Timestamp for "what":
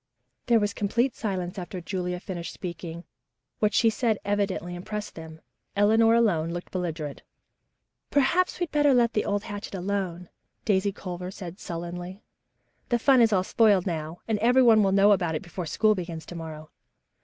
3.59-3.71